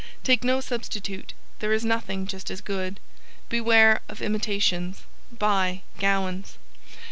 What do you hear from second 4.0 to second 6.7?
of imitations. Buy Gowans.